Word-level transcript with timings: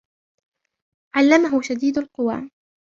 علمه 1.15 1.61
شديد 1.61 1.97
القوى 1.97 2.49